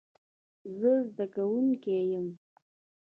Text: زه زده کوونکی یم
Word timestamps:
زه 0.79 0.91
زده 1.09 1.25
کوونکی 1.33 1.97
یم 2.11 2.27